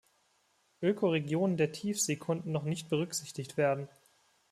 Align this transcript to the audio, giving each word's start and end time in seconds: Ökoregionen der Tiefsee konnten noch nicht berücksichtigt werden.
Ökoregionen 0.81 1.57
der 1.57 1.73
Tiefsee 1.73 2.15
konnten 2.15 2.51
noch 2.51 2.63
nicht 2.63 2.89
berücksichtigt 2.89 3.55
werden. 3.55 3.87